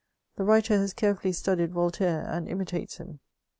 [0.37, 3.19] The writer has carefiEdly studied Voltaire, and imitates him.